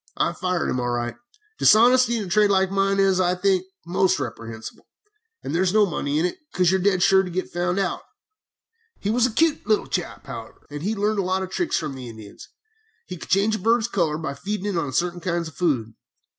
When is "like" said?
2.49-2.71